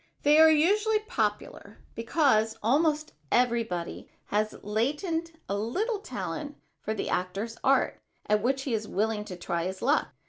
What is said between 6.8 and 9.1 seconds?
the actor's art at which he is